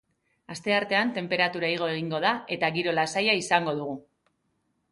Asteartean 0.53 1.11
tenperatura 1.17 1.69
igo 1.75 1.91
egingo 1.93 2.21
da 2.25 2.33
eta 2.57 2.73
giro 2.79 2.97
lasaia 3.01 3.39
izango 3.43 3.77
dugu. 3.83 3.95